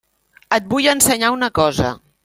Et 0.57 0.71
vull 0.71 0.89
ensenyar 0.95 1.33
una 1.37 1.53
cosa. 1.63 1.97